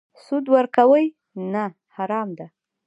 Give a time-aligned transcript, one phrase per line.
[0.23, 1.05] سود ورکوي؟
[1.53, 1.63] نه،
[1.95, 2.47] حرام ده